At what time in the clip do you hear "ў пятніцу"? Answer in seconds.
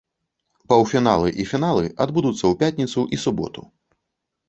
2.47-3.01